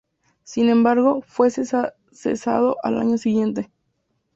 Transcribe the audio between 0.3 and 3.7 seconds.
Sin embargo, fue cesado al año siguiente.